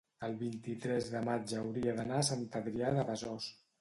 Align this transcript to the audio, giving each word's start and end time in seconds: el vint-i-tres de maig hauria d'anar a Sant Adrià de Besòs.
el 0.27 0.31
vint-i-tres 0.37 1.09
de 1.15 1.21
maig 1.29 1.53
hauria 1.59 1.95
d'anar 1.99 2.17
a 2.23 2.27
Sant 2.31 2.45
Adrià 2.61 2.91
de 2.97 3.05
Besòs. 3.11 3.53